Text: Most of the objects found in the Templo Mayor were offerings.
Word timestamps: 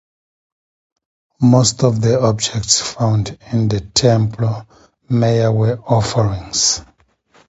Most 1.43 1.83
of 1.83 2.01
the 2.01 2.19
objects 2.19 2.81
found 2.81 3.37
in 3.51 3.67
the 3.67 3.81
Templo 3.81 4.65
Mayor 5.09 5.51
were 5.51 5.77
offerings. 5.79 6.81